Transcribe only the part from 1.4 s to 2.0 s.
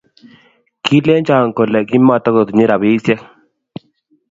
kole